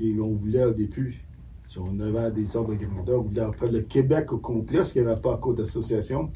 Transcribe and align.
Et 0.00 0.18
on 0.18 0.34
voulait 0.34 0.64
au 0.64 0.72
début, 0.72 1.22
si 1.66 1.78
on 1.78 2.00
avait 2.00 2.30
des 2.32 2.56
ordres 2.56 2.74
de 2.74 2.84
grandeur, 2.84 3.20
on 3.20 3.24
voulait 3.24 3.52
faire 3.52 3.70
le 3.70 3.82
Québec 3.82 4.32
au 4.32 4.38
complet, 4.38 4.78
parce 4.78 4.92
qu'il 4.92 5.02
n'y 5.02 5.08
avait 5.08 5.20
pas 5.20 5.34
encore 5.34 5.54
d'association. 5.54 6.32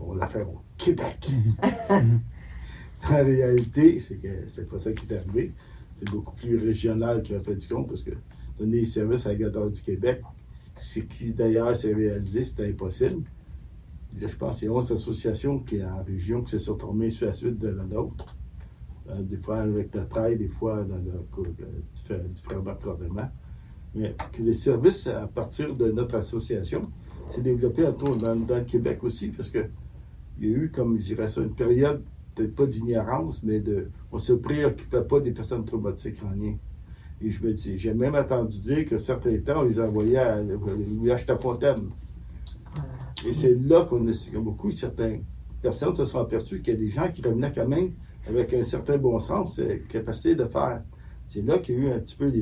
On 0.00 0.12
va 0.12 0.20
la 0.20 0.28
faire 0.28 0.48
au 0.48 0.60
Québec. 0.76 1.30
en 1.90 3.24
réalité, 3.24 3.98
c'est 3.98 4.16
que 4.16 4.46
c'est 4.46 4.68
pas 4.68 4.78
ça 4.78 4.92
qui 4.92 5.06
est 5.06 5.16
arrivé. 5.16 5.52
C'est 5.94 6.08
beaucoup 6.10 6.34
plus 6.34 6.58
régional 6.58 7.22
que 7.22 7.38
fait 7.38 7.54
du 7.54 7.66
compte, 7.66 7.88
parce 7.88 8.02
que 8.02 8.12
donner 8.58 8.80
des 8.80 8.84
services 8.84 9.26
à 9.26 9.30
la 9.30 9.36
Gardeur 9.36 9.70
du 9.70 9.80
Québec, 9.80 10.22
ce 10.76 11.00
qui 11.00 11.32
d'ailleurs 11.32 11.74
s'est 11.76 11.94
réalisé, 11.94 12.44
c'était 12.44 12.68
impossible. 12.68 13.24
Là, 14.20 14.28
je 14.28 14.36
pense 14.36 14.58
qu'il 14.58 14.68
y 14.68 14.70
a 14.70 14.74
11 14.74 14.92
associations 14.92 15.58
qui 15.60 15.82
en 15.84 16.02
région 16.04 16.42
qui 16.42 16.52
se 16.52 16.58
sont 16.58 16.78
formées 16.78 17.10
sur 17.10 17.26
la 17.26 17.34
suite 17.34 17.58
de 17.58 17.68
la 17.68 17.84
nôtre. 17.84 18.35
Euh, 19.10 19.22
des 19.22 19.36
fois 19.36 19.58
avec 19.58 19.94
la 19.94 20.02
taille, 20.02 20.36
des 20.36 20.48
fois 20.48 20.82
dans 20.82 20.96
le, 20.96 21.12
euh, 22.10 22.18
différents 22.28 22.60
gouvernements. 22.60 23.30
Mais 23.94 24.16
que 24.32 24.42
les 24.42 24.52
services 24.52 25.06
à 25.06 25.26
partir 25.28 25.74
de 25.74 25.92
notre 25.92 26.16
association 26.16 26.90
s'est 27.30 27.40
développé 27.40 27.84
autour 27.84 28.16
dans, 28.16 28.34
dans, 28.34 28.56
le 28.56 28.64
Québec 28.64 29.04
aussi, 29.04 29.28
parce 29.28 29.50
que 29.50 29.66
il 30.38 30.48
y 30.48 30.52
a 30.52 30.56
eu, 30.56 30.70
comme 30.74 30.98
je 30.98 31.06
dirais 31.06 31.28
ça, 31.28 31.40
une 31.40 31.54
période, 31.54 32.02
peut-être 32.34 32.54
pas 32.54 32.66
d'ignorance, 32.66 33.42
mais 33.42 33.60
de. 33.60 33.88
On 34.10 34.18
se 34.18 34.32
préoccupait 34.32 35.02
pas 35.02 35.20
des 35.20 35.30
personnes 35.30 35.64
traumatiques 35.64 36.16
crâniennes. 36.16 36.58
Et 37.22 37.30
je 37.30 37.42
me 37.46 37.52
dis, 37.52 37.78
j'ai 37.78 37.94
même 37.94 38.14
entendu 38.14 38.58
dire 38.58 38.86
que 38.86 38.98
certains 38.98 39.38
temps, 39.38 39.60
on 39.60 39.64
les 39.64 39.80
envoyait 39.80 40.18
à 40.18 40.36
à 40.38 41.36
Fontaine. 41.38 41.90
Et 43.26 43.32
c'est 43.32 43.54
là 43.54 43.84
qu'on 43.84 44.06
a 44.06 44.38
beaucoup, 44.38 44.70
certaines 44.72 45.22
personnes 45.62 45.94
se 45.94 46.04
sont 46.04 46.20
aperçues 46.20 46.60
qu'il 46.60 46.74
y 46.74 46.76
a 46.76 46.80
des 46.80 46.90
gens 46.90 47.08
qui 47.10 47.22
revenaient 47.22 47.52
quand 47.52 47.68
même 47.68 47.92
avec 48.28 48.52
un 48.54 48.62
certain 48.62 48.98
bon 48.98 49.18
sens, 49.18 49.58
euh, 49.58 49.78
capacité 49.88 50.34
de 50.34 50.44
faire. 50.46 50.82
C'est 51.28 51.42
là 51.42 51.58
qu'il 51.58 51.76
y 51.76 51.78
a 51.78 51.80
eu 51.82 51.92
un 51.92 51.98
petit 52.00 52.16
peu 52.16 52.32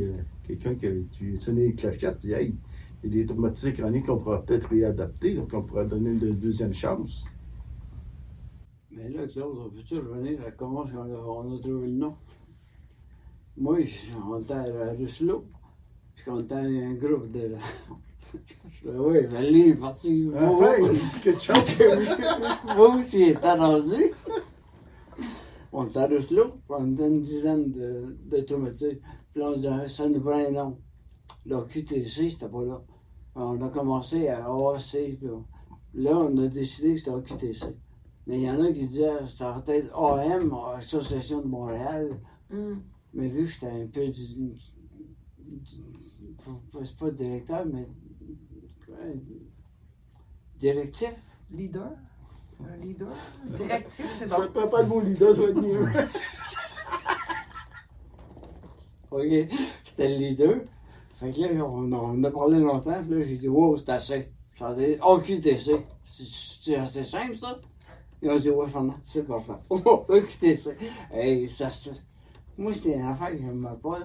quelqu'un 0.46 0.74
qui 0.74 0.86
a 0.86 1.40
sonné 1.40 1.66
les 1.66 1.74
clochettes, 1.74 2.18
dit 2.18 2.32
Hey, 2.32 2.54
il 3.02 3.14
y 3.14 3.20
a 3.20 3.22
des 3.22 3.27
traumatiques 3.27 3.77
chroniques 3.77 4.06
qu'on 4.06 4.18
pourra 4.18 4.42
peut-être 4.42 4.68
réadapter, 4.68 5.34
donc 5.34 5.52
on 5.52 5.62
pourra 5.62 5.84
donner 5.84 6.10
une 6.10 6.18
deuxième 6.18 6.72
chance. 6.72 7.24
Mais 8.90 9.08
là, 9.08 9.27
Claude, 9.27 9.58
on 9.58 9.70
peut-tu 9.70 9.98
revenir 9.98 10.40
à 10.46 10.50
comment 10.52 10.84
on 10.84 11.55
a, 11.55 11.58
trouvé 11.58 11.86
le 11.86 11.92
nom? 11.92 12.14
Moi, 13.56 13.78
on 14.28 14.40
était 14.40 14.52
à 14.52 14.92
Russelot, 14.96 15.44
puis 16.14 16.24
on 16.28 16.40
était 16.40 16.55
un 16.55 16.94
groupe 16.94 17.30
de. 17.30 17.55
oui, 18.84 19.27
Valérie 19.27 19.70
est 19.70 19.74
parti. 19.74 20.30
Enfin, 20.34 20.74
quelque 21.22 21.40
chose. 21.40 22.16
Moi 22.77 22.96
aussi, 22.96 23.20
il 23.20 23.28
était 23.30 23.52
rendu. 23.52 24.12
On 25.77 25.89
était 25.89 25.98
à 25.98 26.06
Russelot, 26.06 26.61
on 26.69 26.92
était 26.92 27.08
une 27.08 27.22
dizaine 27.22 27.72
de, 27.72 28.17
de 28.27 28.41
Puis 28.42 29.00
là, 29.34 29.48
on 29.50 29.56
disait, 29.56 29.89
ça 29.89 30.08
nous 30.08 30.20
prend 30.20 30.39
un 30.39 30.53
nom. 30.53 30.78
Là, 31.47 31.64
QTC, 31.69 32.30
c'était 32.30 32.48
pas 32.48 32.62
là. 32.62 32.80
On 33.34 33.61
a 33.61 33.69
commencé 33.70 34.28
à 34.28 34.47
AAC, 34.47 35.19
puis 35.19 35.28
là, 35.95 36.17
on 36.17 36.36
a 36.39 36.47
décidé 36.47 36.95
que 36.95 37.00
c'était 37.00 37.11
AQTC. 37.11 37.77
Mais 38.28 38.39
il 38.39 38.45
y 38.45 38.50
en 38.50 38.62
a 38.62 38.69
qui 38.69 38.86
disaient, 38.86 39.27
ça 39.27 39.50
va 39.50 39.75
être 39.75 39.92
AM, 39.98 40.55
Association 40.77 41.41
de 41.41 41.48
Montréal. 41.48 42.20
Mm. 42.51 42.74
Mais 43.14 43.27
vu 43.27 43.46
que 43.46 43.51
j'étais 43.51 43.67
un 43.67 43.86
peu 43.89 44.07
du, 44.07 44.55
c'est 46.84 46.96
pas 46.96 47.11
directeur, 47.11 47.67
mais 47.67 47.89
directif. 50.57 51.14
Leader? 51.51 51.96
Un 52.60 52.76
leader. 52.76 53.08
Directif, 53.44 54.06
c'est 54.18 54.28
bon. 54.28 54.48
Pas, 54.52 54.66
pas 54.66 54.82
le 54.82 54.88
mot 54.88 55.00
leader, 55.00 55.34
ça 55.34 55.42
va 55.42 55.48
être 55.48 55.60
mieux. 55.60 55.88
OK. 59.10 59.56
J'étais 59.84 60.08
le 60.08 60.16
leader. 60.16 60.60
Fait 61.16 61.32
que 61.32 61.40
là, 61.40 61.64
on, 61.64 61.92
on 61.92 62.24
a 62.24 62.30
parlé 62.30 62.58
longtemps. 62.58 63.00
Puis 63.02 63.10
là, 63.18 63.24
j'ai 63.24 63.36
dit, 63.36 63.48
wow, 63.48 63.76
c'est 63.76 63.90
assez. 63.90 64.28
Ça 64.56 64.74
dit, 64.74 64.96
OQTC. 65.00 65.84
C'est 66.04 66.76
assez 66.76 67.04
simple, 67.04 67.36
ça? 67.36 67.58
Ils 68.22 68.30
ont 68.30 68.38
dit, 68.38 68.50
ouais, 68.50 68.68
Fernand, 68.68 68.94
c'est 69.04 69.26
parfait. 69.26 69.52
OQTC. 69.68 70.76
Hey, 71.12 71.48
ça, 71.48 71.68
moi, 72.56 72.72
c'était 72.72 72.94
une 72.94 73.06
affaire 73.06 73.30
que 73.30 73.38
je 73.38 73.42
me 73.44 73.74
pas 73.76 74.00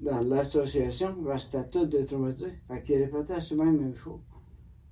dans 0.00 0.20
l'association, 0.20 1.16
le 1.24 1.38
statut 1.38 1.86
de 1.86 2.02
traumatisé. 2.02 2.52
Fait 2.68 2.82
qu'il 2.82 3.02
répétait 3.02 3.40
souvent 3.40 3.64
la 3.64 3.72
même 3.72 3.96
chose. 3.96 4.20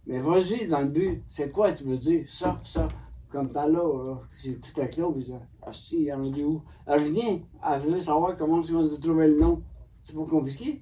Mais 0.06 0.20
vas-y 0.20 0.66
dans 0.66 0.80
le 0.80 0.88
but, 0.88 1.22
c'est 1.26 1.50
quoi 1.50 1.72
tu 1.72 1.84
veux 1.84 1.96
dire? 1.96 2.26
Ça, 2.28 2.60
ça. 2.64 2.88
Comme 3.30 3.50
t'as 3.50 3.66
là, 3.66 4.16
j'ai 4.42 4.52
écouté 4.52 4.88
Claude, 4.88 5.14
il 5.16 5.24
disait, 5.24 5.40
ah 5.62 5.72
si, 5.72 6.04
il 6.04 6.12
en 6.12 6.24
a 6.24 6.30
dit 6.30 6.44
où? 6.44 6.62
Elle 6.86 7.10
vient, 7.10 7.40
elle 7.68 7.80
veut 7.80 7.98
savoir 7.98 8.36
comment 8.36 8.60
tu 8.60 8.72
vas 8.72 8.96
trouver 9.00 9.28
le 9.28 9.40
nom. 9.40 9.62
C'est 10.02 10.14
pas 10.14 10.24
compliqué. 10.24 10.80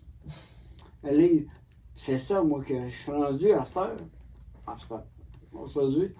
Elle 1.03 1.47
c'est 1.95 2.19
ça, 2.19 2.43
moi, 2.43 2.63
que 2.63 2.89
je 2.89 2.97
suis 2.97 3.13
rendu 3.13 3.53
à 3.53 3.65
cette 3.65 3.77
heure. 3.77 3.97
Tout 4.67 5.59
aujourd'hui, 5.59 6.15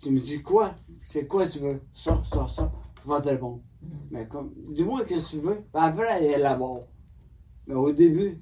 tu 0.00 0.10
me 0.10 0.20
dis 0.20 0.42
quoi? 0.42 0.74
C'est 1.00 1.26
quoi 1.26 1.46
tu 1.46 1.60
veux? 1.60 1.80
Ça, 1.92 2.22
ça, 2.24 2.46
ça. 2.48 2.72
Je 3.04 3.12
vais 3.12 3.20
te 3.20 3.28
répondre. 3.28 3.60
Mais 4.10 4.26
comme, 4.26 4.52
dis-moi 4.70 5.02
ce 5.02 5.14
que 5.14 5.30
tu 5.30 5.38
veux. 5.38 5.64
après, 5.74 6.08
elle 6.18 6.40
élabore. 6.40 6.84
Mais 7.66 7.74
au 7.74 7.92
début, 7.92 8.40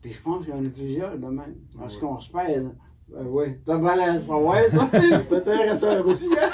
puis 0.00 0.12
je 0.12 0.22
pense 0.22 0.44
qu'il 0.44 0.54
y 0.54 0.58
en 0.58 0.64
a 0.64 0.68
plusieurs 0.68 1.18
de 1.18 1.26
même. 1.26 1.56
Parce 1.78 1.96
qu'on 1.96 2.18
se 2.20 2.30
perd. 2.30 2.74
Ben 3.08 3.26
oui, 3.26 3.58
t'as 3.64 3.78
mal 3.78 4.00
à 4.00 4.18
ça, 4.18 4.36
ouais. 4.36 4.68
T'as 4.70 5.36
intéressant 5.36 6.00
aussi, 6.04 6.28
hein? 6.32 6.50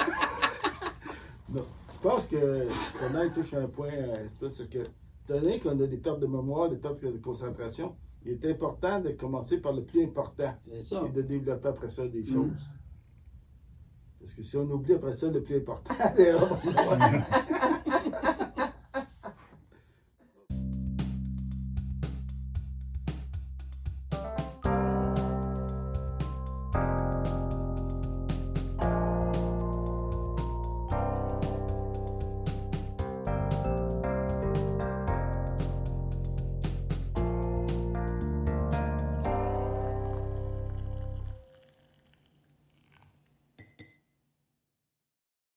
non. 1.48 1.64
Je 1.94 2.08
pense 2.08 2.26
que 2.26 2.66
qu'on 2.98 3.30
touche 3.30 3.54
un 3.54 3.68
point, 3.68 3.92
euh, 3.92 4.26
c'est 4.50 4.68
que, 4.68 4.86
donné 5.28 5.60
qu'on 5.60 5.80
a 5.80 5.86
des 5.86 5.96
pertes 5.96 6.20
de 6.20 6.26
mémoire, 6.26 6.68
des 6.68 6.76
pertes 6.76 7.02
de 7.02 7.16
concentration, 7.18 7.94
il 8.24 8.32
est 8.32 8.50
important 8.50 9.00
de 9.00 9.10
commencer 9.10 9.58
par 9.58 9.72
le 9.72 9.82
plus 9.82 10.04
important. 10.04 10.54
Et 10.70 10.80
de 11.08 11.22
développer 11.22 11.68
après 11.68 11.90
ça 11.90 12.06
des 12.06 12.22
mm. 12.22 12.32
choses. 12.32 12.66
Parce 14.20 14.34
que 14.34 14.42
si 14.42 14.56
on 14.56 14.70
oublie 14.70 14.94
après 14.94 15.14
ça 15.14 15.28
le 15.28 15.42
plus 15.42 15.56
important, 15.56 15.94